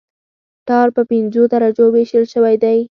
ټار 0.67 0.87
په 0.95 1.01
پنځو 1.11 1.43
درجو 1.53 1.85
ویشل 1.93 2.23
شوی 2.33 2.55
دی 2.63 2.77